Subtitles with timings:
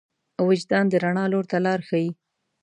[0.47, 2.07] وجدان د رڼا لور ته لار ښيي.